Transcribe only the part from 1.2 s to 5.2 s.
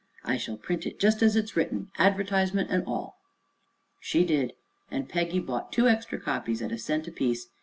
as it's written, advertisement and all." She did, and